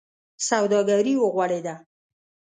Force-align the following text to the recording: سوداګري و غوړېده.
سوداګري 0.49 1.13
و 1.19 1.23
غوړېده. 1.35 1.75